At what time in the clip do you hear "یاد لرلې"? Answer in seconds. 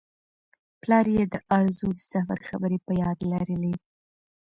3.01-3.73